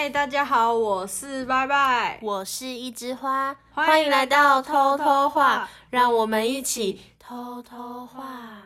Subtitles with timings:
[0.00, 2.18] 嗨，大家好，我是拜拜。
[2.22, 8.62] 我是一枝花，欢欢迎来到到偷偷偷话话，让我们一起偷偷话。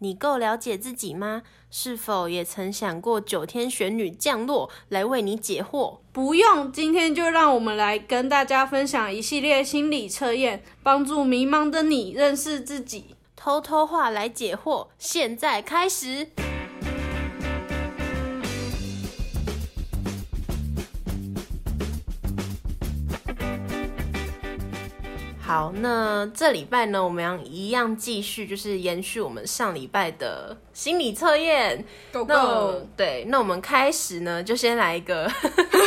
[0.00, 1.40] 你够了解自己吗？
[1.70, 6.00] 是否也曾想过九天玄女降落来为你解惑？
[6.12, 13.16] 不用，今天就让我们来跟大家分享一系列心理测验，帮助迷茫的你认识自己。
[13.34, 16.28] 偷偷话来解惑，现在开始。
[25.48, 31.82] 好，那这礼拜呢，我们要一样继续，就是延续我们上礼拜的心理测验。
[32.12, 35.26] Go 那我对，那我们开始呢，就先来一个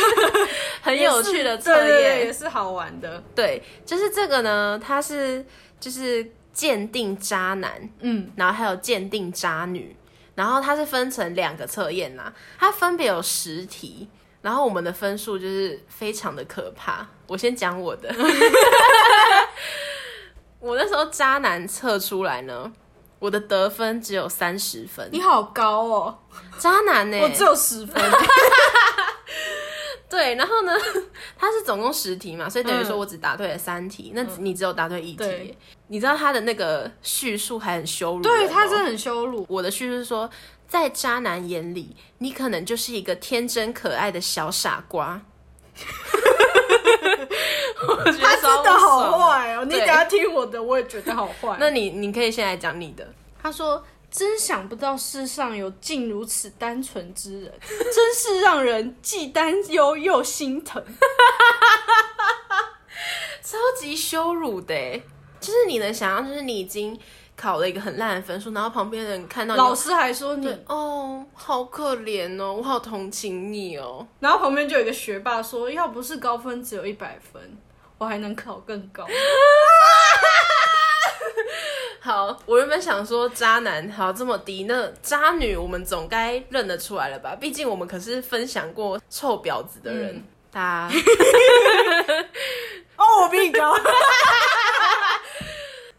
[0.82, 2.32] 很有趣的测验也。
[2.32, 3.22] 是好玩的。
[3.36, 5.46] 对，就是这个呢，它是
[5.78, 9.94] 就是鉴定渣男，嗯，然后还有鉴定渣女，
[10.34, 14.08] 然后它是分成两个测验啦，它分别有十题，
[14.42, 17.06] 然后我们的分数就是非常的可怕。
[17.26, 18.12] 我先讲我的，
[20.60, 22.70] 我那时候渣男测出来呢，
[23.18, 26.18] 我的得分只有三十分，你好高哦，
[26.58, 27.96] 渣男呢、我只有十分。
[30.10, 30.72] 对，然后呢，
[31.38, 32.98] 它是总共十题嘛，所以等于说嗯。
[32.98, 35.56] 我只答对了三题，那你只有答对一题对。
[35.86, 39.46] 你知道他的那个叙述还很羞辱对，他真的很羞辱。
[39.48, 40.28] 我的叙述是说，
[40.72, 45.20] 在渣男眼里，你可能就是一个天真可爱的小傻瓜。
[47.86, 49.18] 我觉他真的好。
[49.18, 49.66] 坏哦！
[49.66, 51.54] 你对等下听我的，我也觉得好坏。
[51.60, 53.06] 那你你可以先来讲你的。
[53.42, 60.82] 他说：“真想不到世上有竟如此单纯之人，真是让人既担忧又心疼。
[63.44, 65.02] 超级羞辱的欸，
[65.38, 66.98] 就是你能想象，就是你已经
[67.36, 74.06] 考了一个很烂的分数，然后旁边人看到”老师还说你，哦，好可怜哦，我好同情你哦。
[74.20, 77.42] 然后旁边就有一个学霸说：“要不是高分只有一百分，
[77.98, 79.06] 我还能考更高。
[82.00, 87.36] 好，我原本想说渣男好这么低，那渣女我们总该认得出来了吧？
[87.40, 90.94] 毕竟我们可是分享过臭婊子的人，大家。
[92.96, 93.72] ”哦，我比你高。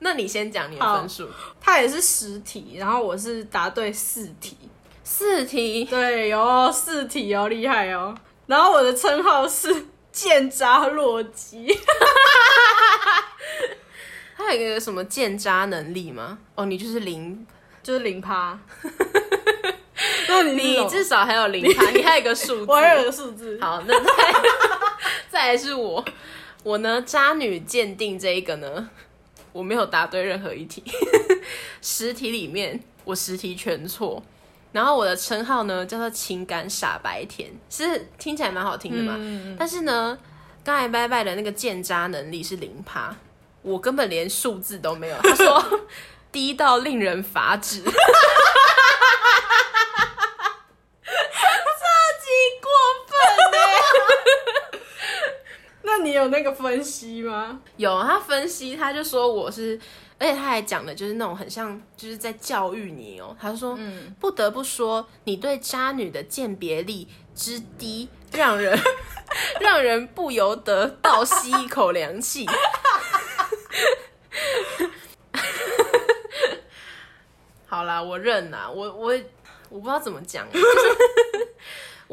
[0.04, 1.28] 那你先讲你的分数，
[1.60, 4.58] 他也是十题，然后我是答对四题。
[5.04, 5.86] 四题。
[5.86, 8.14] 对，有四题哦，厉害哦。
[8.46, 11.68] 然后我的称号是剑渣洛基。
[14.36, 16.38] 他有一个什么鉴渣能力吗？
[16.56, 17.48] 哦，你就是零，
[17.82, 18.60] 就是零趴。
[20.28, 22.66] 那你你至少还有零趴，你还有一个数字。
[22.70, 23.58] 我还有个数字。
[23.62, 24.10] 好，那再
[25.30, 26.04] 再来是我，
[26.64, 28.90] 我呢渣女鉴定这一个呢，
[29.54, 30.84] 我没有答对任何一题，
[31.82, 34.22] 十题里面我十题全错。
[34.72, 39.16] 然后我的称号呢叫做情感傻白甜，是听起来蛮好听的嘛。
[39.20, 40.18] 嗯但是呢，
[40.64, 43.16] 刚才拜拜的那个鉴渣能力是零趴，
[43.62, 45.18] 我根本连数字都没有。
[45.22, 45.82] 他说
[46.34, 47.94] 低到令人发指，超级
[52.60, 52.72] 过
[53.06, 53.14] 分
[53.52, 53.58] 呢、
[55.84, 57.60] 那你有那个分析吗？
[57.78, 59.80] 有他分析，他就说我是，
[60.20, 63.36] 而且他还讲的就是那种很像就是在教育你哦。
[63.40, 68.78] 他说，嗯不得不说，你对渣女的鉴别力之低，让人
[69.60, 72.46] 让人不由得倒吸一口凉气。
[77.66, 79.14] 好啦，我认啦，我我
[79.70, 80.66] 我不知道怎么讲，就是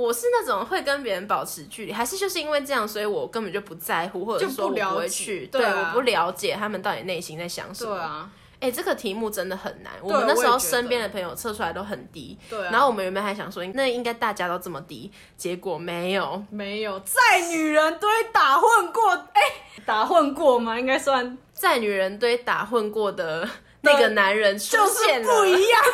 [0.00, 7.94] 我是那种会跟别人保持距离，还是就是因为这样，所以我根本就不在乎，或者说我不会去，对啊我不了解他们到底内心在想什么。
[7.94, 8.31] 对啊，
[8.61, 9.93] 哎、这个题目真的很难。
[10.03, 12.71] 我对们那时候身边的朋友测出来都很低，对啊。
[12.71, 16.43] 然后我们原本还想说，那应该大家都这么低，结果没有。
[16.50, 19.43] 没有在女人堆打混过，哎、
[19.84, 20.78] 打混过吗？
[20.78, 23.49] 应该算，在女人堆打混过的
[23.82, 25.82] 那个男人出就是不一样。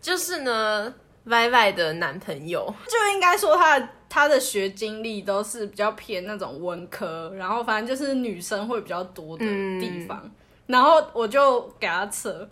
[0.00, 0.94] 就是呢
[1.28, 9.44] 歪歪的男朋友，就应该说他的他的学经历都是比较偏那种文科，然后反正就是女生会比较多的
[9.80, 10.30] 地方。
[10.66, 12.46] 然后我就给他测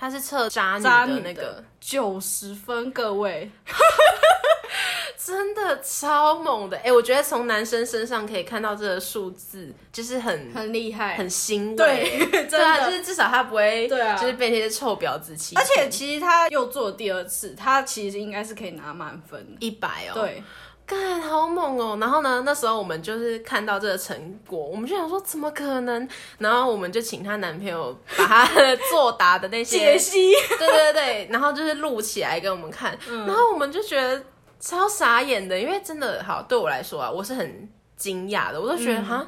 [0.00, 3.50] 他是测渣女渣的那个的，九十分，各位，
[5.22, 6.78] 真的超猛的。
[6.78, 11.76] 哎、我觉得从男生身上可以看到这个数字，就是很很厉害，很欣慰。
[11.76, 15.60] 对， 真对啊，就是至少他不会，对啊就是被那些臭婊子欺负。
[15.60, 19.58] 而且其实他又做第二次，他其实应该是可以拿满分的。
[19.60, 20.42] 一百哦，，对，
[20.90, 21.96] 干好猛哦！
[22.00, 26.08] 然后呢，那时候我们就是看到这个成果，我们就想说怎么可能？
[26.38, 34.20] 然后我们就请她男朋友把她的作答的那些解析，对对对，然后就是录起来给我们看，然后我们就觉得
[34.58, 39.24] 超傻眼的，因为真的好对我来说啊，我是很惊讶的，我都觉得哈、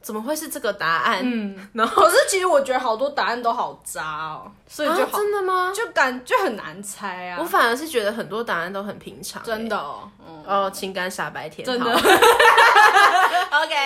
[0.00, 1.20] 怎么会是这个答案？
[1.22, 5.72] 嗯，然后可是其实我觉得好多答案都好渣哦，所以就啊好、真的吗？
[5.74, 7.38] 就感就很难猜啊。
[7.40, 11.98] 我反而是觉得很多答案都很平常、真的欸哦，嗯，哦，情感傻白甜，真的好
[13.62, 13.78] OK。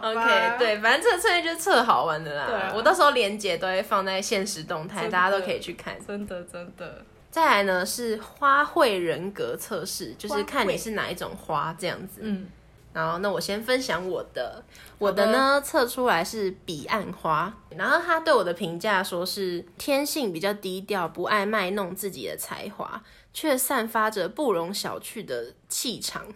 [0.00, 2.46] OK，，对，反正这个测验就是测好玩的啦。
[2.46, 5.96] 对啊我到时候链接都会放在现实动态，大家都可以去看。
[6.06, 12.20] 真的真的，再来呢是花卉人格测试，就是看你是哪一种花这样子。
[12.22, 12.46] 嗯，
[12.92, 14.64] 然后那我先分享我的，
[14.98, 23.02] 我的呢测出来是彼岸花，然后他对我的评价说是天性比较低调，不爱卖弄自己的才华，
[23.32, 26.26] 却散发着不容小觑的气场，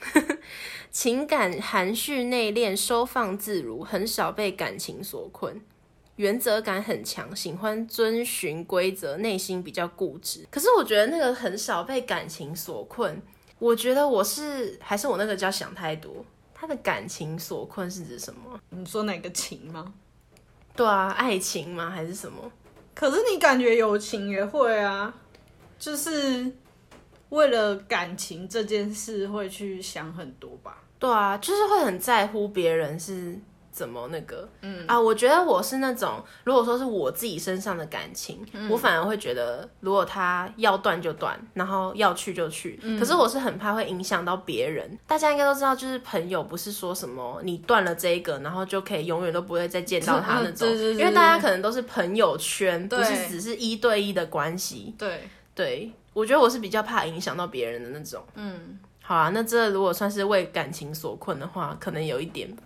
[0.92, 5.60] 情感含蓄内敛，收放自如，很少被感情所困。
[6.16, 10.46] 原则感很强，喜欢遵循规则，内心比较固执。
[10.50, 13.20] 可是我觉得那个很少被感情所困，
[13.58, 16.24] 我觉得我是还是我那个叫想太多。
[16.62, 18.56] 他的感情所困是指什么？
[18.70, 19.92] 你说哪个情吗？
[20.76, 21.90] 对啊，爱情吗？
[21.90, 22.52] 还是什么？
[22.94, 25.12] 可是你感觉友情也会啊，
[25.76, 26.52] 就是
[27.30, 30.80] 为了感情这件事会去想很多吧？
[31.00, 33.36] 对啊，就是会很在乎别人是
[33.72, 42.78] 怎么那个，嗯啊，我觉得我是那种，如果说是我自己身上的感情，我反而会觉得，如果他要断就断，然后要去就去。
[42.98, 44.98] 可是我是很怕会影响到别人。
[45.06, 54.94] 大家应该都知道，就是朋友不是说什么你断了这一个，然后就可以永远都不会再见到他那种， 因为大家可能都是朋友圈，不是只是一对一的关系。
[54.98, 58.22] 对，对，我觉得我是比较怕影响到别人的那种。
[58.34, 62.64] 嗯，好啊，那这如果算是为感情所困的话，可能有一点吧。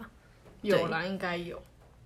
[0.62, 1.61] 有啦，应该有。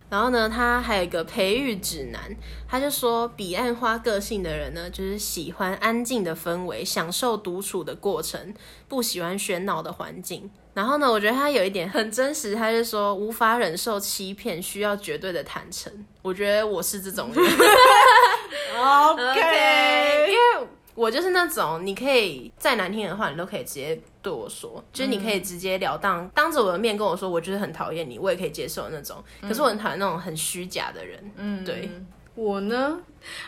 [0.09, 2.35] 然后呢，他还有一个培育指南，
[2.69, 8.53] 他就说，彼岸花个性的人呢，就是喜欢安静的氛围，享受独处的过程，
[8.89, 10.51] 不喜欢喧闹的环境。
[10.75, 15.93] 然后呢，我觉得他有一点很真实，他就说无法忍受欺骗，需要绝对的坦诚。
[16.23, 17.45] 我觉得我是这种人。
[18.77, 29.23] OK， 因为我就是那种你可以再难听的话，你都可以直接对我说，就是你可以直截了当，当着我的面跟我说，我就是很讨厌你，我也可以接受那种。
[29.41, 31.33] 可是我很讨厌那种很虚假的人。
[31.37, 31.91] 嗯，对。
[32.35, 32.99] 我呢，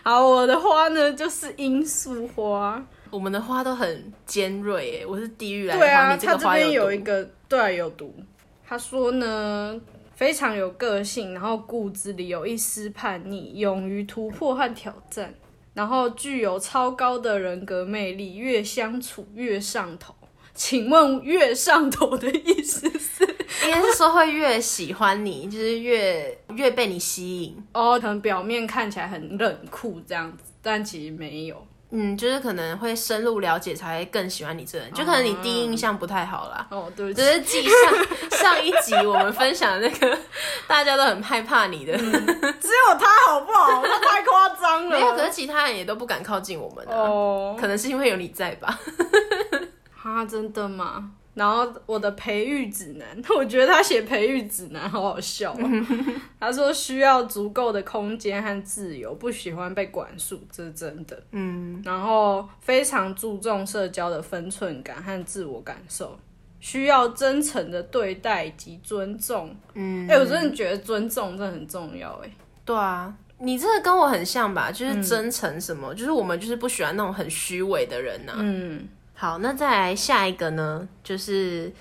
[0.02, 2.84] 好，我的花呢就是罂粟花。
[3.10, 8.14] 我们的花都很尖锐，哎，我是地狱来的花，对啊，你这边个花有一个，对啊，有毒。
[8.66, 9.80] 他说呢，
[10.14, 15.32] 非常有个性，然后骨子里有一丝叛逆，勇于突破和挑战，
[15.74, 20.14] 然后具有超高的人格魅力，越相处越上头。
[20.54, 23.24] 请问“越上头”的意思是？
[23.64, 27.56] 应该是说会越喜欢你，就是越越被你吸引。
[27.72, 31.66] 哦，可能表面看起来很冷酷这样子，但其实没有。
[31.94, 36.66] 嗯，就是可能会深入了解才会更喜欢你这个人，就可能你第一印象不太好啦。
[36.70, 40.18] 哦，对不只，是记上上一集我们分享的那个
[40.66, 43.82] 大家都很害怕你的， 只有他好不好？
[43.84, 44.98] 他太夸张了。
[44.98, 46.96] 没有，可是其他人也都不敢靠近我们啊。
[46.96, 48.78] 哦，可能是因为有你在吧。
[49.94, 51.10] 哈，真的吗？
[51.34, 53.06] 然后我的培育指南，
[53.36, 55.86] 我觉得他写培育指南好好笑、哦。
[56.38, 61.22] 他说需要足够的空间和自由，不喜欢被管束，这是真的。
[61.30, 66.18] 嗯，然后非常注重社交的分寸感和自我感受，
[66.60, 69.56] 需要真诚的对待及尊重。
[69.74, 72.12] 嗯，哎、我真的觉得尊重真的很重要。
[72.24, 72.30] 哎，
[72.64, 74.70] 对啊，你这个跟我很像吧？
[74.70, 78.86] 就是真诚什么，就是我们就是不喜欢那种很虚伪的人呐、嗯，
[79.22, 81.72] 好，那再来下一个呢，就是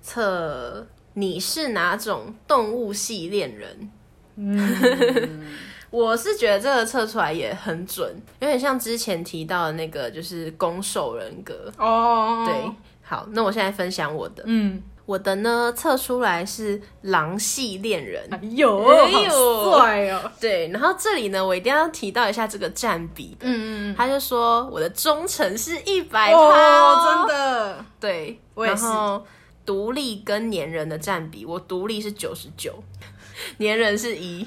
[0.00, 3.90] 测你是哪种动物系恋人。
[4.36, 5.44] 嗯，
[5.92, 8.10] 我是觉得这个测出来也很准，
[8.40, 11.70] 有点像之前提到的那个，就是攻受人格。
[11.76, 12.72] 哦，对，，
[13.02, 18.28] 好，那我现在分享我的，嗯，我的呢测出来是狼系恋人。
[18.30, 20.30] 哎呦，哎呦好帅哦。
[20.40, 23.46] 对，然后这里呢，我一定要提到一下这个占比的。
[23.46, 27.84] 嗯嗯他就说我的忠诚是一百嗯，趴哦，真的。
[27.98, 29.24] 对，我也是然后
[29.64, 32.74] 独立跟粘人的占比，我独立是九十九，
[33.58, 34.46] 粘人是一。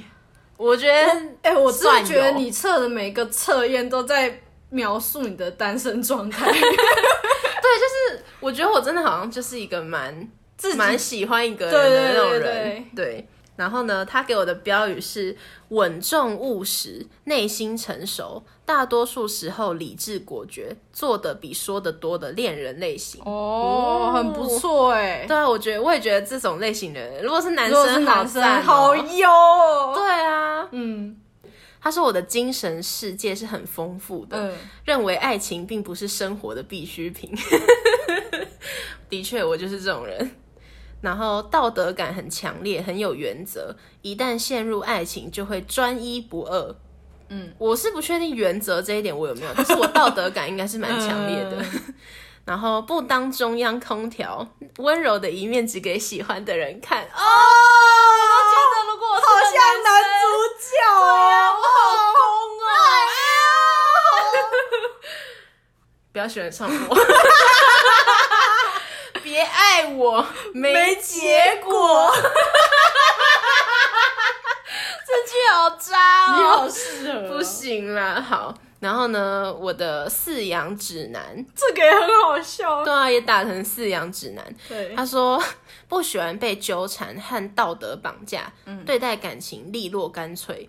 [0.57, 1.09] 我觉得
[1.41, 13.27] 哎、我真算的觉得你测的每个测验都在描述你的单身状态， 对，就是我觉得我真的好像就是一个蛮自己蛮喜欢一个人的那种对人，对。
[13.55, 15.35] 然后呢，他给我的标语是
[15.69, 23.21] 稳重务实，内心成熟，大多数时候理智果决，做的比说的多的恋人类型。
[23.25, 25.25] 哦，很不错哎。
[25.27, 29.93] 对啊，我觉得我也觉得这种类型的人，如果是男生，好男生，赞哦好优哦。
[29.93, 31.17] 对啊，嗯
[31.81, 34.53] 他说我的精神世界是很丰富的，嗯，
[34.85, 37.29] 认为爱情并不是生活的必需品。
[39.09, 40.31] 的确，我就是这种人。
[41.01, 46.75] 然后道德感很强烈，很有原则，一旦陷入爱情就会专一不二。
[47.29, 51.63] 嗯，我是不确定原则这一点我有没有，但是我道德感应该是蛮强烈的。
[52.45, 57.03] 然后不当中央空调，温柔的一面只给喜欢的人看。
[57.03, 59.53] 哦， 我觉得如果我是好像
[59.83, 60.09] 男主
[60.57, 60.97] 角哦，
[61.55, 61.77] 我好
[62.15, 62.19] 攻
[62.65, 62.71] 哦！
[66.11, 66.95] 不要喜欢上我，
[69.29, 72.11] 别爱我，没结果。
[75.05, 76.47] 这句好渣你哦！
[76.61, 78.51] 好适合哦，不行啦，好。
[78.79, 82.83] 然后呢，我的饲养指南，这个也很好笑。
[82.83, 84.55] 对啊，也打成饲养指南。
[84.67, 85.39] 对，他说
[85.87, 88.51] 不喜欢被纠缠和道德绑架，
[88.83, 90.67] 对待感情利落干脆。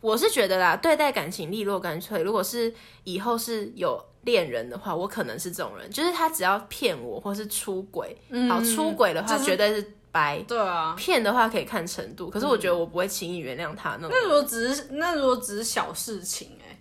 [0.00, 2.22] 我是觉得啦，对待感情利落干脆。
[2.22, 2.72] 如果是
[3.02, 8.14] 以后是有恋人的话，我可能是这种人，就是他只要骗我或是出轨，
[8.50, 10.94] 好出轨的话就是绝对是掰，对啊。
[10.98, 12.28] 骗的话可以看程度。
[12.28, 14.10] 可是我觉得我不会轻易原谅他那种。
[14.10, 16.76] 那如果只是那如果只是小事情、哎，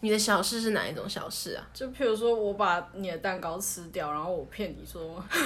[0.00, 1.62] 你的小事是哪一种小事啊？
[1.74, 5.44] 就譬如说我把你的蛋糕吃掉，然后我骗你说， 这有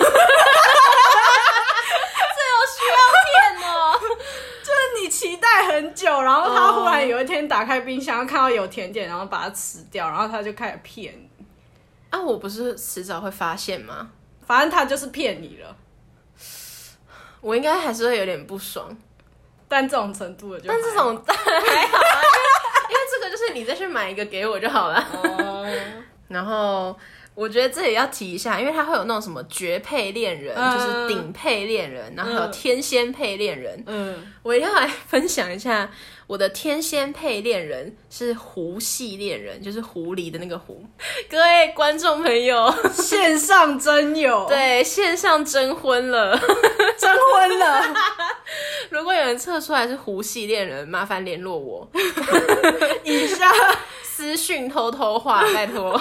[2.71, 2.97] 需要
[3.27, 3.99] 骗哦，
[4.63, 11.29] 就是你期待很久，然后他忽然有一天打开冰箱看到有甜点，然后把它吃掉，然后他就开始骗你，
[12.13, 14.11] 啊，我不是迟早会发现吗？
[14.47, 15.77] 反正他就是骗你了。
[17.41, 18.97] 我应该还是会有点不爽。
[19.67, 22.23] 但这种程度的就，但这种当然 还好啊，
[22.91, 25.03] 因为因为这个就是你再去买一个给我就好了。
[25.25, 25.67] 哦，
[26.29, 26.95] 然后
[27.35, 33.83] 我觉得这里要提一下，因为它会有那种什么绝配恋人，嗯就是顶配恋人，然后还有天仙配恋人。
[33.87, 35.91] 嗯，我要来分享一下
[36.33, 40.83] 我的天仙配恋人是狐系恋人，就是狐狸的那个狐。
[41.29, 46.35] 各位观众朋友，线上真有，， 对线上征婚了。
[46.97, 47.85] 征婚了，
[48.89, 51.87] 如果有人测出来是狐系恋人，麻烦联络我。
[53.05, 53.53] 以下
[54.03, 56.01] 私讯偷偷话，拜托。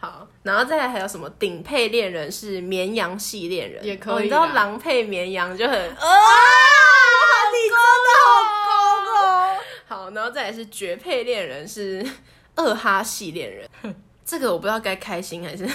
[0.00, 5.82] 好，然后再来还有什么顶配恋人是绵羊系恋人，也可以哦你知道狼配绵羊就很啊，
[7.50, 8.57] 你真的好
[9.88, 12.06] 好，然后再来是绝配恋人是
[12.54, 13.68] 二哈系恋人，
[14.24, 15.66] 这个我不知道该开心还是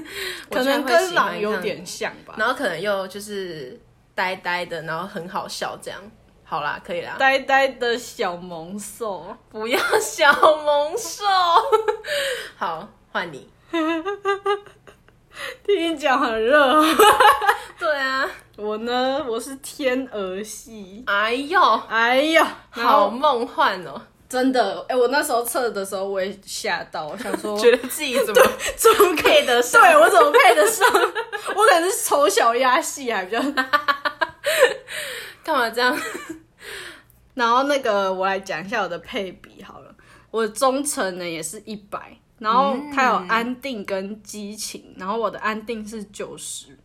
[0.50, 2.34] 可能跟狼有点像吧。
[2.36, 3.80] 然后可能又就是
[4.14, 5.98] 呆呆的，然后很好笑这样。
[6.44, 11.24] 好啦，可以啦，呆呆的小萌兽，不要小萌兽。
[12.56, 13.48] 好，换你。
[15.66, 16.84] 听你讲很热哦。
[17.78, 21.02] 对啊，我呢，我是天鹅系。
[21.06, 24.00] 哎呦，哎呦，好梦幻哦！
[24.28, 28.42] 真的，哎、我那时候测的时候我也吓到，我想说， 觉得自己怎么
[28.76, 29.82] 怎么配得上？
[29.82, 30.86] 对我怎么配得上？
[31.54, 33.40] 我可能是丑小鸭系还比较。
[35.44, 35.98] 干嘛这样？
[37.34, 39.94] 然后那个我来讲一下我的配比好了，
[40.30, 46.76] 我的忠诚呢也是一百，然后它有安定跟激情，然后我的安定是九十，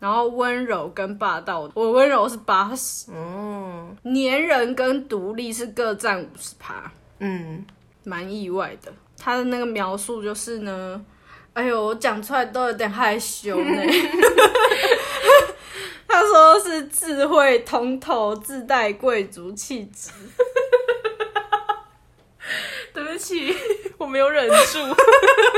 [0.00, 7.62] 然后温柔跟霸道，我温柔是八十，嗯粘人跟独立是各占五十趴，嗯，
[8.04, 8.90] 蛮意外的。
[9.18, 11.04] 他的那个描述就是呢，
[11.52, 13.64] 哎呦，我讲出来都有点害羞呢。
[16.08, 20.10] 他说是智慧通透，自带贵族气质。
[23.16, 23.56] 对不起，
[23.96, 24.78] 我没有忍住。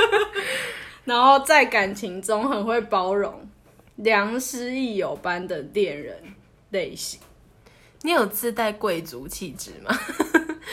[1.05, 3.49] 然后在感情中很会包容，
[3.97, 6.17] 良师益友般的恋人
[6.71, 7.19] 类型，
[8.03, 9.99] 你有自带贵族气质吗？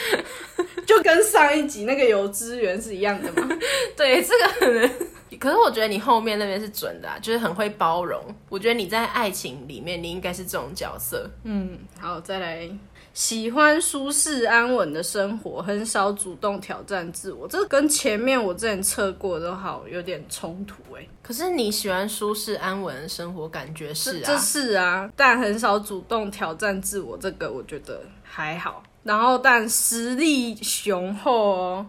[0.86, 3.50] 就跟上一集那个有资源是一样的吗。
[3.98, 4.92] 对，这个可能。
[5.39, 8.24] 可是我觉得你后面那边是准的、啊，就是很会包容。
[8.48, 11.30] 我觉得你在爱情里面，你应该是这种角色。
[11.44, 12.70] 嗯，好，再来。
[13.16, 28.84] 喜欢舒适安稳的生活，很少主动挑战自我，这跟前面我之前测过的都好有点冲突哎、可是你喜欢舒适安稳的生活，感觉是这啊，是啊，但很少主动挑战自我，这个我觉得还好。
[29.04, 31.88] 然后，但实力雄厚哦。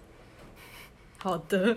[1.16, 1.74] 好的，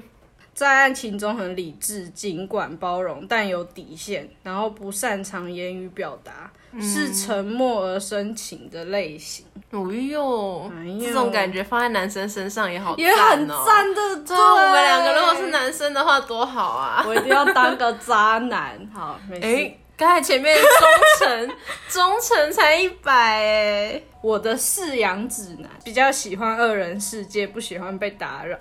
[0.54, 10.72] 在爱情中很理智，尽管包容，但有底线，然后不擅长言语表达，是沉默而深情的类型，哎呦，
[11.02, 13.64] 这种感觉放在男生身上也好、也很哦。
[13.66, 14.16] 赞的。
[14.18, 17.04] 对我们两个如果是，男生的话，多好啊！
[17.08, 18.80] 我一定要当个渣男。
[18.94, 19.48] 好，没事。
[19.48, 21.50] 哎，刚才前面忠诚，
[21.90, 28.58] 忠诚才一百哎，我的饲养指南比较喜欢二人世界，不喜欢被打扰。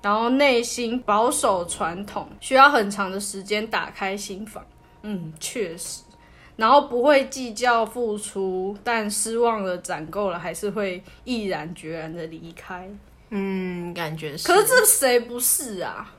[0.00, 4.64] 然后内心保守传统，需要很长的时间打开心房。
[5.02, 6.00] 嗯，确实。
[6.56, 12.88] 然后不会计较付出，但失望了攒够了，还是会毅然决然的离开。
[13.30, 14.46] 嗯，感觉是。
[14.46, 16.12] 可是这谁不是啊？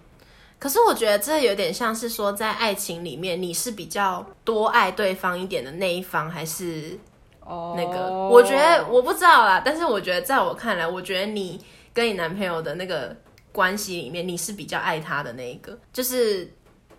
[0.57, 6.97] 可是我觉得这有点像是说，在爱情里面，你是比较多爱对方一点的那一方，还是
[7.41, 8.09] 哦那个？
[8.11, 11.61] 我觉得我不知道啦，但是我觉得在我看来，我觉得你
[11.93, 13.15] 跟你男朋友的那个
[13.51, 16.51] 关系里面，你是比较爱他的那一个，就是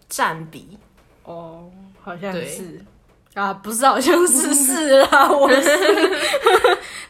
[0.09, 0.79] 占比。
[1.25, 1.69] 哦，
[2.01, 2.81] 好像是
[3.37, 5.71] 啊，不是，好像是是啦， 我是。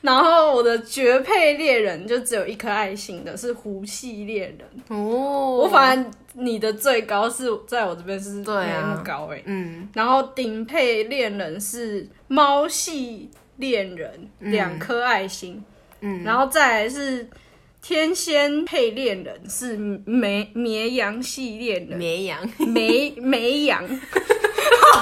[0.01, 4.61] 然后我的绝配猎人就只有一颗爱心的，是狐系猎人。
[4.89, 8.65] 哦，我反正你的最高是在我这边是对啊。
[8.65, 9.89] 没那么高哎、嗯。
[9.95, 15.63] 然后顶配恋人是猫系恋人，两颗爱心。
[16.01, 17.29] 嗯，然后再来是
[17.81, 22.39] 天仙配恋人是绵绵羊系恋人，绵羊。
[22.59, 23.83] 绵绵羊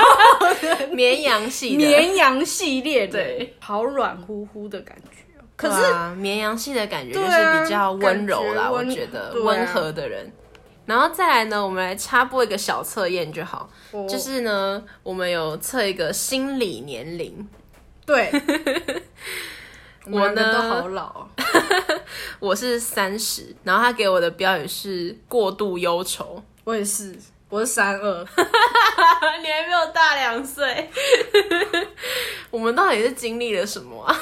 [0.92, 5.44] 绵羊系的，绵羊系列的，对，好软乎乎的感觉哦。
[5.56, 10.32] 可是绵羊系的感觉就是比较温柔啦，我觉得温和的人。
[10.86, 17.48] 然后再来呢，我们来插播一个小测验就好，我就是呢，我们有测一个心理年龄。
[18.04, 18.30] 对，
[20.12, 21.28] 我呢都好老哦，
[22.38, 26.42] 我是三十，然后他给我的标语是过度忧愁。
[26.64, 27.16] 我也是，
[27.54, 28.18] 我是三二，
[29.40, 30.90] 你还没有大两岁，
[32.50, 34.20] 我们到底是经历了什么啊？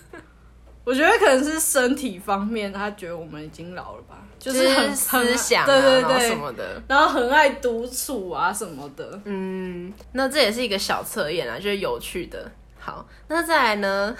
[0.82, 6.82] 我觉得可能是身体方面，他觉得我们已经老了吧，就就是很思想、啊，对对然后对，什么的。
[6.88, 9.20] 然后很爱独处啊什么的。
[9.26, 12.50] 嗯，那这也是一个小测验啊，就是有趣的。
[12.78, 14.16] 好，那再来呢，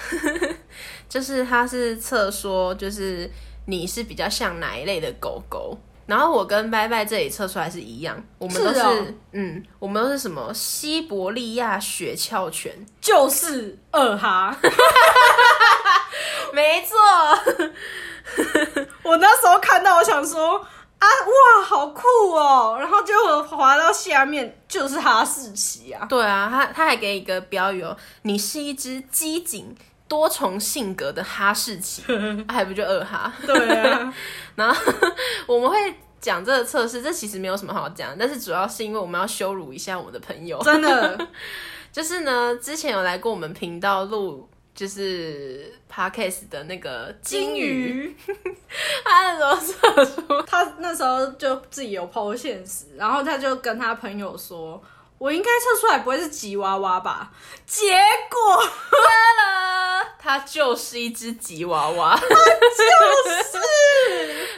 [1.09, 3.31] 就是它是测说，就是
[3.65, 5.79] 你是比较像哪一类的狗狗。
[6.06, 10.52] 然后我跟拜拜这里测出来是一样，我们都是，嗯，我们都是什么？
[10.52, 14.54] 西伯利亚雪橇犬，就是二哈，
[16.52, 16.97] 没错，
[19.02, 20.58] 我那时候看到，我想说
[20.99, 22.76] 啊，哇，好酷哦！
[22.78, 29.75] 然后结果滑到下面就是哈士奇啊，对啊，他他还给一个标语哦，你是一只机警
[30.08, 32.02] 多重性格的哈士奇，
[32.47, 33.32] 啊还不就二哈？
[33.45, 34.14] 对啊，
[34.54, 34.93] 然后
[35.47, 35.76] 我们会
[36.21, 41.28] 讲这个测试，这其实没有什么好讲，但是主要是因为我们要羞辱一下我们的朋友，真的，
[41.93, 44.49] 就是呢，之前有来过我们频道录。
[44.75, 48.17] 就是 podcast 的那个金鱼，鱼，
[49.06, 54.82] 他那时候测出他那时候就自己有 PO 现实，然后他就跟他朋友说。
[55.25, 57.30] 我应该测出来不会是吉娃娃吧？
[57.67, 57.95] 结
[58.28, 63.58] 果了，它就是一只吉娃娃，就是，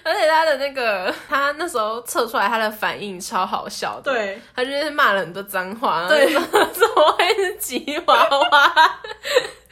[0.03, 6.33] 而且他的那个，他那时候测出来他的反应超好笑的，对，他就是骂了很多脏话，对。
[6.33, 9.01] 然后就说 怎么会是吉娃娃？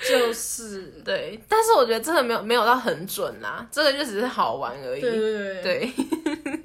[0.09, 5.01] 就是，对，但是我觉得这个没有没有到很准啦，这个就只是好玩而已。
[5.01, 5.93] 对对对，对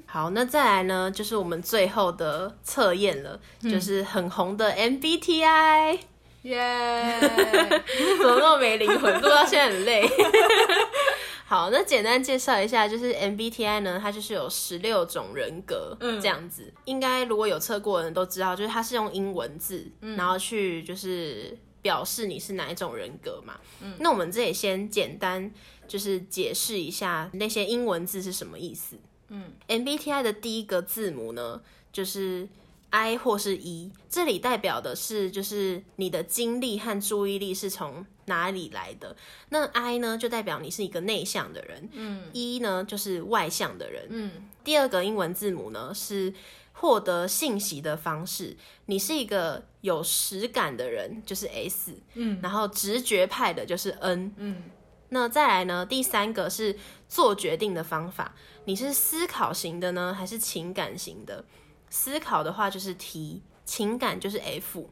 [0.06, 5.98] 好，那再来呢，就是我们最后的测验了，就是很红的 MBTI，
[6.42, 9.14] 耶、 怎么那么没灵魂？
[9.20, 10.08] 录到现在很累。
[11.46, 16.72] 好，那简单介绍一下，就是 MBTI 呢，它就是有十六种人格，嗯这样子。
[16.84, 23.58] 应该如果有测过的人都知道，就是它是用英文字，嗯然后去就是表示你是哪一种人格嘛。
[23.82, 25.50] 嗯，那我们这里先简单
[25.88, 28.96] 就是解释一下那些英文字是什么意思。
[29.28, 31.60] 嗯，MBTI 的第一个字母呢，
[31.92, 32.48] 就是
[32.90, 39.16] I 或是 E，这里代表的是就是你的精力和注意力是从哪里来的。
[39.50, 44.32] 那 I 呢，就代表你是一个内向的人，嗯，E 呢就是外向的人，嗯，
[44.64, 46.34] 第二个英文字母呢是
[46.80, 54.62] 获得信息的方式，你是一个有实感的人，就是 S，嗯，然后直觉派的就是 N，嗯，
[55.10, 56.74] 那再来呢，第三个是
[57.06, 61.44] 做决定的方法，你是思考型的呢，还是情感型的？
[61.90, 64.88] 思考的话就是 T，情感就是 F。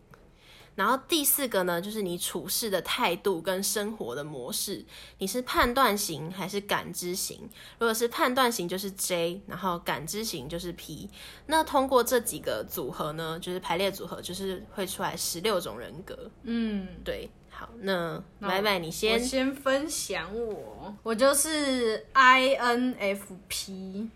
[0.78, 4.84] 然后第四个呢，就是你处事的态度跟生活的模式，
[5.18, 7.48] 你是判断型还是感知型？
[7.80, 11.10] 如果是判断型就是 J，然后感知型就是 P。
[11.46, 16.30] 那通过这几个组合呢，就是排列组合，就是会出来十六种人格。
[16.44, 24.08] 嗯，对，好，那那白白你我先，先分享我，我就是 INFP，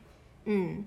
[0.44, 0.87] 嗯，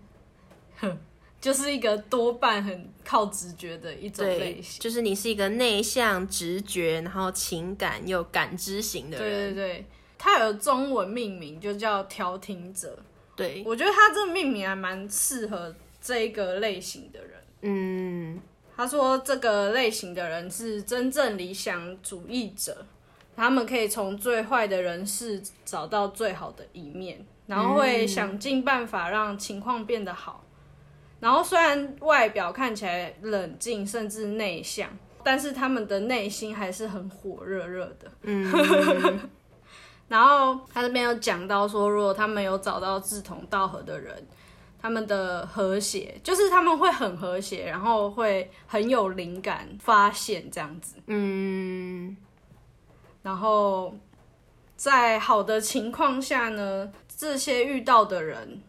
[1.45, 4.81] 就是一个多半很靠直觉的一种类，型。
[4.81, 9.55] 就是你是一个内向、直觉，然后情感又感知型的对对人。
[9.55, 9.85] 对，
[10.17, 12.97] 它有中文命名就叫调停者。
[13.35, 17.39] 对，我觉得他这命名还蛮适合这一个类型的人。
[17.61, 18.41] 嗯
[18.75, 22.87] 他说这个类型的人是真正理想主义者，
[23.35, 30.43] 他们可以从最坏的人事找到最好的一面，然后会想尽办法让情况变得好。
[31.25, 34.87] 然后虽然外表看起来冷静甚至内向，
[35.23, 38.11] 但是他们的内心还是很火热热的。
[38.21, 39.19] 嗯，
[40.07, 44.23] 然后他这边有讲到说，如果他们有找到志同道合的人，
[44.79, 50.97] 他们的和谐就是他们会很和谐，然后会很有灵感发现这样子。
[51.07, 52.15] 嗯，
[53.23, 53.97] 然后
[54.75, 58.61] 在好的情况下呢，这些遇到的人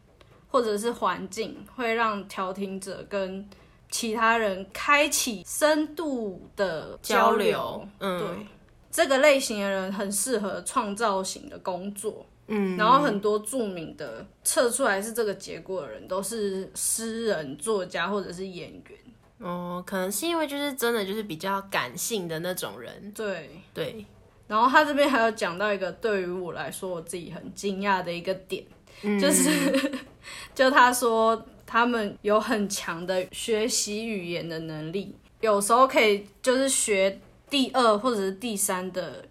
[0.56, 3.46] 或者是环境会让调停者跟
[3.90, 8.46] 其他人开启深度的交交流嗯对，
[8.90, 12.24] 这个类型的人很适合创造型的工作。
[12.46, 18.98] 嗯，然后很多著名的测出来是这个结果的人，都是诗人、作家或者是演员。
[19.38, 24.06] 哦，可能是因为就是真的就是比较感性的那种人，对，对，
[24.46, 28.64] 然后他这边还有讲到一个对于我来说我自己很惊讶的一个点，
[29.02, 30.00] 嗯就是
[30.54, 39.24] 就他说他们有很强的学习语言的能力，有时候可以就是学第二或者是第三的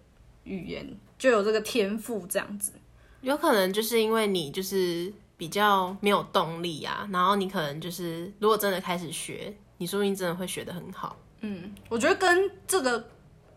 [0.44, 2.72] 语言，就有这个天赋这样子。
[3.22, 11.18] 有可能就是因为你就是比较没有动力啊，然后你可能就是如果真的开始学，你说不定真的会学得很好。
[11.40, 13.08] 嗯，我觉得跟这个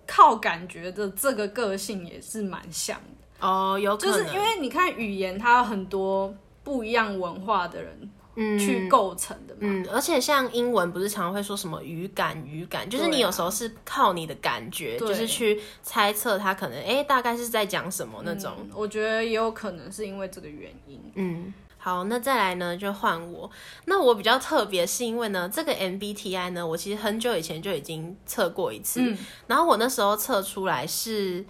[0.08, 9.60] 靠感觉的这个个性也是蛮像的，哦，有可能就是因为你看语言，它有很多不一样文化的人嗯去构成的嘛。
[9.62, 18.54] 嗯，而且像英文不是常常会说什么语感语感，就是你有时候是靠你的感觉，对就是去猜测他可能哎、诶大概是在讲什么那种。
[18.60, 21.02] 嗯我觉得也有可能是因为这个原因。
[21.16, 23.50] 嗯，好，那再来呢就换我。
[23.86, 31.44] 那我比较特别是因为呢，这个 MBTI 呢，我其实很久以前就已经测过一次，嗯然后我那时候测出来是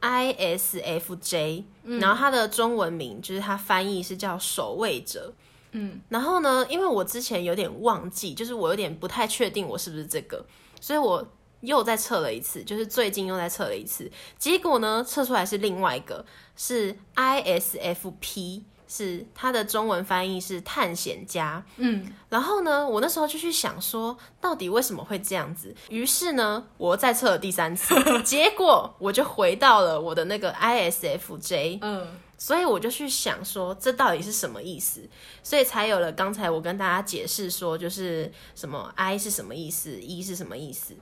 [0.00, 1.64] ISFJ，、
[2.00, 5.32] 然后它的中文名就是它翻译是叫守卫者。
[5.72, 10.44] 嗯，然后呢，因为我之前有点忘记，就是我有点不太确定我是不是这个，
[10.80, 11.24] 所以我
[11.60, 16.24] 又再测了一次，就是最近又再测了一次，结果呢，测出来是另外一个，
[16.56, 21.64] 是 ISFP，是它的中文翻译是探险家。
[21.76, 25.72] 嗯，然后呢，我那时候就去想说，到底为什么会这样子？
[25.88, 35.08] 于是呢，我再测了第三次， 结果我就回到了我的那个 ISFJ，嗯，所以我就去想说，这到底是什么意思？
[35.44, 40.96] 所以才有了刚才我跟大家解释说，就是什么 I 是什么意思，E 是什么意思。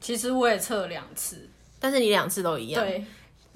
[0.00, 1.48] 其实我也测了两次，
[1.80, 3.04] 但是你两次都一样，对，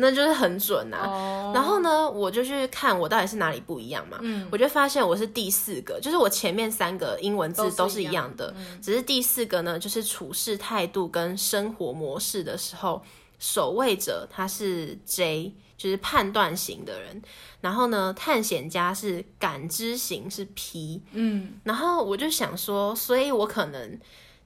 [0.00, 1.06] 那就是很准啊。
[1.06, 4.18] 哦，然后呢，我就去看我到底是哪里不一样嘛。
[4.22, 4.48] 嗯。
[4.50, 13.02] 我就发现我是第四个，就是我前面三个英文字都都是是一样一样的，只是第四个呢，就是处事态度跟生活模式的时候，
[13.38, 17.22] 守卫者他是 J，就是判断型的人，
[17.60, 23.98] 然后呢，探险家是感知型是 P，嗯，然后我就想说，所以我可能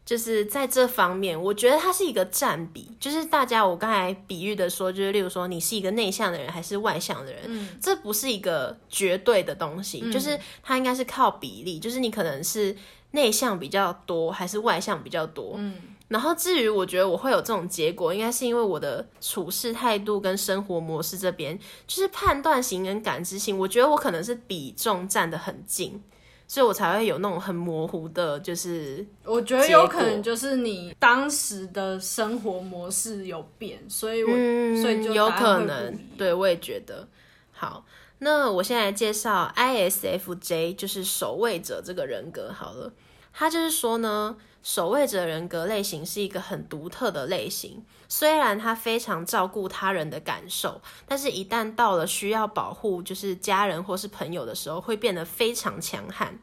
[0.05, 12.77] 就是在这方面，我觉得它是一个占比，就是大家我刚才比喻的说，就是例如说你是一个内向的人还是外向的人，嗯这不是一个绝对的东西，就是它应该是靠比例，就是你可能是
[13.13, 15.75] 内向比较多还是外向比较多，嗯。
[16.09, 26.03] 然后至于我觉得我会有这种结果，应该是因为我的处事态度跟生活模式这边，就是判断型跟感知型，我觉得我可能是比重占得很近，
[26.47, 37.09] 所以我才会有那种很模糊的，就是我觉得有可能就是你当时的生活模式有变，所以我、嗯，所以就有可能，对我也觉得。
[37.53, 37.85] 好，
[38.19, 42.93] 那我现在来介绍 ISFJ，就是守卫者这个人格好了。
[43.33, 47.85] 他就是说呢，守卫者人格类型是一个很独特的类型。
[48.09, 56.39] 虽然他非常照顾他人的感受，但是一旦到了需要保护就是家人或是朋友的时候，会变得非常强悍。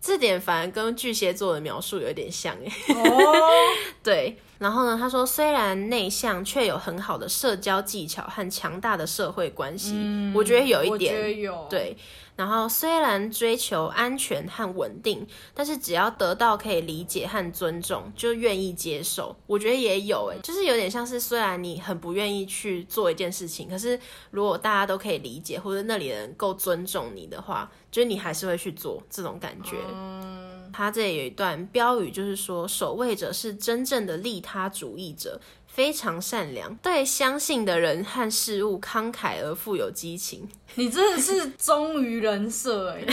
[0.00, 2.72] 这点反而跟巨蟹座的描述有点像诶。
[2.94, 3.50] 哦，
[4.02, 9.94] 对，然后呢，他说虽然内向，却有很好的社交技巧和强大的社会关系。
[10.34, 11.96] 我觉得有一我觉得点，有，对。
[12.36, 19.36] 然后虽然追求安全和稳定，但是只要得到可以理解和尊重，就愿意接受。
[19.46, 23.98] 我觉得也有诶，就是有点像是虽然你很不愿意去做一件事情，可是
[24.30, 29.76] 如果大家都可以理解，或者那里的人够尊重你的话，就是你还是会去做这种感觉。
[29.92, 35.40] 嗯，他这里有一段标语，就是说守卫者是真正的利他主义者，
[35.74, 40.48] 非常善良，对相信的人和事物慷慨而富有激情。
[40.76, 43.04] 你真的是忠于人设哎，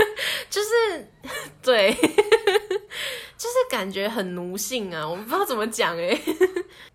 [0.48, 1.12] 就是
[1.62, 6.18] 对，就是感觉很奴性啊，我不知道怎么讲哎。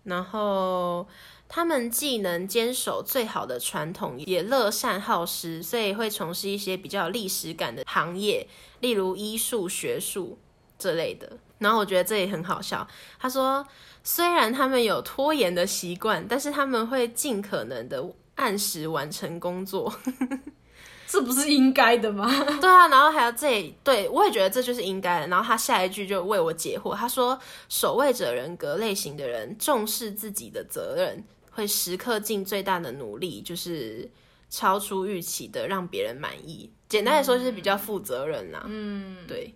[0.02, 1.06] 然后
[1.48, 8.48] 他们既能坚守最好的传统，也乐善好施，所以会从事一些比较有历史感的行业，
[8.80, 10.36] 例如医术、学术
[10.76, 11.38] 这类的。
[11.58, 12.84] 然后我觉得这也很好笑。
[13.20, 13.64] 他说，
[14.04, 19.92] 虽然他们有拖延的习惯，但是他们会尽可能的按时完成工作。
[21.06, 22.26] 这不是应该的吗？
[22.58, 25.26] 对啊，然后还有这，对我也觉得这就是应该的。
[25.26, 27.38] 然后他下一句就为我解惑，他说
[27.68, 34.10] ：“守卫者人格类型的人重视自己的责任，会时刻尽最大的努力，就是
[34.48, 36.70] 超出预期的让别人满意。
[36.88, 38.64] 简单来说，就是比较负责任啦。
[38.66, 39.54] 嗯，对。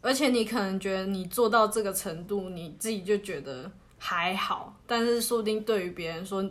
[0.00, 6.44] 而且你可能觉得你做到这个程度，你自己就觉得还好，但是说不定对于别人说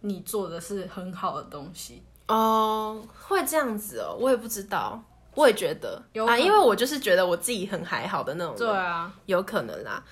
[0.00, 5.02] 你做的是很好的东西。”哦，会这样子哦，我也不知道，
[5.34, 6.02] 我也觉得。
[6.26, 10.02] 啊，因为我就是觉得我自己很还好的那种，对啊，有可能啦。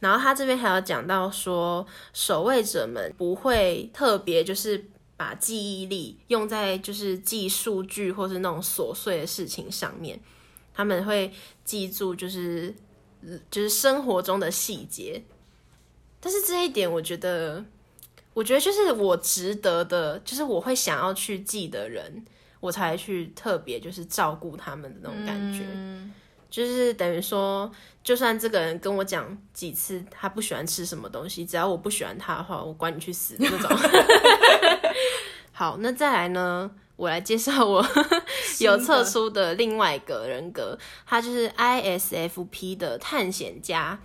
[0.00, 10.18] 然后他这边还有讲到说，守卫者们不会特别就是把记忆力用在就是记数据或是那种琐碎的事情上面，
[10.72, 11.32] 他们会
[11.64, 12.74] 记住就是
[13.50, 15.22] 就是生活中的细节，
[16.20, 17.64] 但是这一点我觉得。
[18.34, 22.24] 我觉得就是我值得的，就是我会想要去记的人，
[22.60, 25.66] 我才去特别就是照顾他们的那种感觉。
[26.48, 27.68] 就是等于说，
[28.04, 33.76] 就算这个人跟我讲几次他不喜欢吃什么东西，只要我不喜欢他的话，我管你去死那种。
[35.50, 37.84] 好，那再来呢，我来介绍我
[38.60, 43.98] 有测出的另外一个人格，他就是 ISFP 的探险家。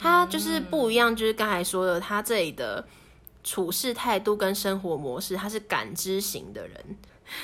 [0.00, 2.84] 他就是不一样，就是刚才说的，他这里的。
[3.42, 6.98] 处事态度跟生活模式，他是感知型的人。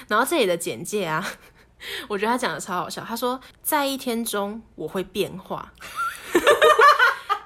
[0.08, 1.26] 然后这里的简介啊，
[2.06, 3.02] 我觉得他讲的超好笑。
[3.02, 5.72] 他说，在一天中我会变化，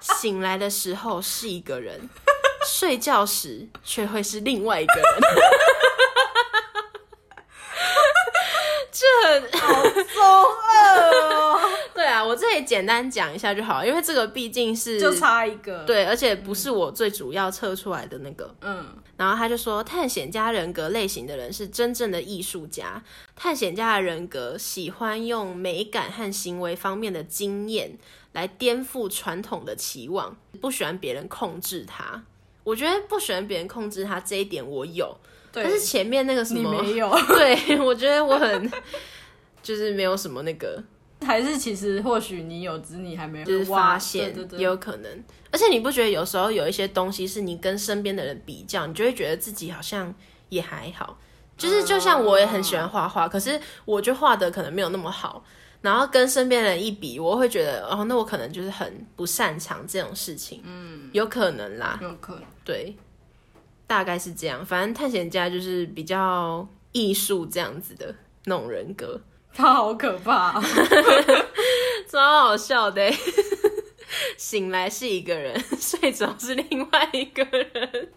[0.01, 2.11] 醒来的时候是一个人，
[2.66, 5.20] 睡觉时却会是另外一个人。
[9.01, 10.23] 这好中
[10.73, 11.61] 二哦。
[11.95, 18.55] 对啊，我这里简单讲一下就好，因为这个毕竟是就差一个，对，而且不是我最主要测出来的那个。
[18.63, 18.87] 嗯，
[19.17, 23.03] 然后他就说，探险家人格类型的人是真正的艺术家。
[23.37, 27.99] 探险家的人格喜欢用美感和行为方面的经验
[28.33, 32.23] 来颠覆传统的期望，不喜欢别人控制他。
[32.63, 35.17] 我觉得不喜欢别人控制他这一点我有，
[35.53, 37.11] 但是前面那个什么没有？
[37.29, 38.71] 对我觉得我很
[39.63, 40.83] 就是没有什么那个。
[41.27, 45.25] 还是其实或许你有，只是你还没有发现，也有可能。
[45.53, 50.15] 而且你不觉得有时候有一些东西是你跟身边的人比较，你就会觉得自己好像
[50.49, 51.19] 也还好。
[51.59, 55.45] 就是就像我也很喜欢画画，可是我就画的可能没有那么好。
[55.83, 60.63] 然后跟身边人一比，我会觉得哦，那我可能就是很不擅长这种事情。
[60.65, 62.43] 嗯，有可能啦，有可能。
[62.65, 62.97] 对，
[63.90, 64.64] 大概是这样。
[64.64, 69.20] 反正探险家就是比较艺术这样子的那种人格。
[69.53, 70.62] 他好可怕，
[72.09, 73.03] 超好笑的。
[74.38, 78.09] 醒来是一个人， 睡着是另外一个人。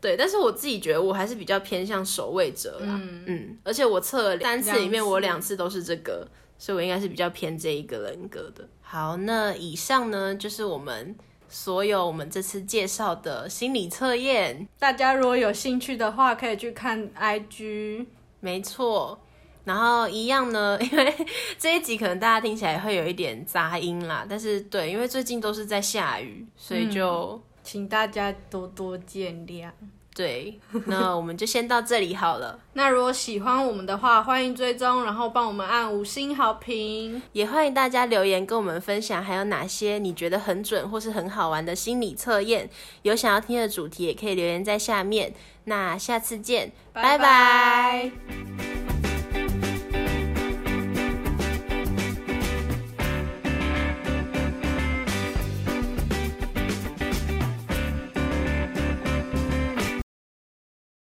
[0.00, 3.00] 对，但是我自己觉得我还是比较偏向守卫者啦。
[3.26, 6.26] 嗯，而且我测了三次里面，我两次都是这个，
[6.58, 8.68] 所以我应该是比较偏这一个人格的。
[8.80, 11.16] 好，那以上呢就是我们
[11.52, 14.66] 所有我们这次介绍的心理测验。
[14.78, 18.06] 大家如果有兴趣的话，可以去看 IG。
[18.40, 19.20] 没错。
[19.64, 21.14] 然后一样呢， 因为
[21.58, 29.70] 这一集可能大家听起来会有一点杂音啦，但是对，因为最近都是在下雨，所以就请大家多多见谅。
[30.14, 32.58] 对，那我们就先到这里好了。
[32.74, 42.68] 那如果喜欢我们的话，欢迎追踪，然后帮我们按五星好评，也欢迎大家留言跟我们分享，还有哪些你觉得很准或是很好玩的心理测验，
[43.02, 45.32] 有想要听的主题也可以留言在下面。
[45.64, 49.01] 那下次见，拜拜。